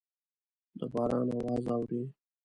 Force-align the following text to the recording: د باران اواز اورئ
د 0.77 0.79
باران 0.93 1.27
اواز 1.35 1.65
اورئ 1.73 2.03